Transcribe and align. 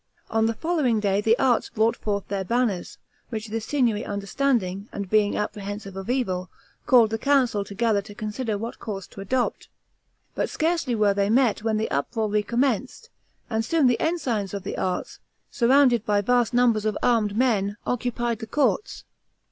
On 0.31 0.47
the 0.47 0.55
following 0.55 0.99
day 0.99 1.21
the 1.21 1.37
Arts 1.37 1.69
brought 1.69 1.95
forth 1.95 2.27
their 2.27 2.43
banners, 2.43 2.97
which 3.29 3.49
the 3.49 3.61
Signory 3.61 4.03
understanding, 4.03 4.89
and 4.91 5.07
being 5.11 5.37
apprehensive 5.37 5.95
of 5.95 6.09
evil, 6.09 6.49
called 6.87 7.11
the 7.11 7.19
Council 7.19 7.63
together 7.63 8.01
to 8.01 8.15
consider 8.15 8.57
what 8.57 8.79
course 8.79 9.05
to 9.05 9.21
adopt. 9.21 9.69
But 10.33 10.49
scarcely 10.49 10.95
were 10.95 11.13
they 11.13 11.29
met, 11.29 11.61
when 11.61 11.77
the 11.77 11.91
uproar 11.91 12.27
recommenced, 12.31 13.11
and 13.47 13.63
soon 13.63 13.85
the 13.85 14.01
ensigns 14.01 14.55
of 14.55 14.63
the 14.63 14.75
Arts, 14.75 15.19
surrounded 15.51 16.03
by 16.03 16.21
vast 16.21 16.51
numbers 16.51 16.85
of 16.85 16.97
armed 17.03 17.37
men, 17.37 17.77
occupied 17.85 18.39
the 18.39 18.47
courts. 18.47 19.03